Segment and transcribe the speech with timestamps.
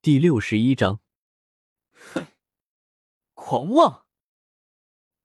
[0.00, 1.00] 第六十一章。
[1.92, 2.28] 哼，
[3.34, 4.04] 狂妄！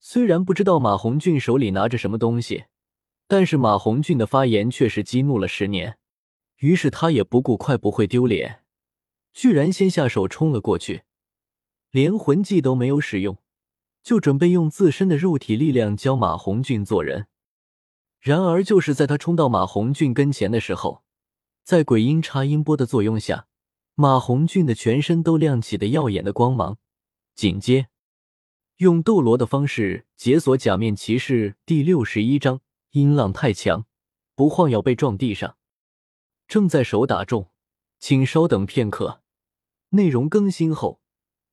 [0.00, 2.64] 虽然不知道马红俊手里拿着什么东西，
[3.28, 5.98] 但是马红俊的发言确实激怒了十年。
[6.56, 8.64] 于是他也不顾快不会丢脸，
[9.34, 11.02] 居然先下手冲了过去，
[11.90, 13.36] 连魂技都没有使用，
[14.02, 17.26] 就准备用自身的肉体力量教马红俊做人。
[18.20, 21.04] 然而，就是在他冲到马红俊跟前的时候，
[21.62, 23.48] 在鬼音插音波的作用下，
[23.94, 26.78] 马红俊的全身都亮起的耀眼的光芒。
[27.34, 27.88] 紧接，
[28.76, 32.60] 用斗罗的方式解锁假面骑士第六十一章。
[32.92, 33.86] 音浪太强，
[34.34, 35.56] 不晃要被撞地上。
[36.46, 37.50] 正在手打中，
[37.98, 39.22] 请稍等片刻。
[39.90, 41.00] 内容更新后，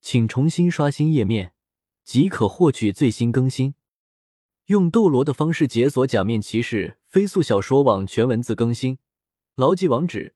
[0.00, 1.52] 请重新刷新页面，
[2.04, 3.74] 即可获取最新更新。
[4.66, 8.98] 用斗罗的方式解锁假面骑士飞速小说网全文字更新，
[9.56, 10.35] 牢记网址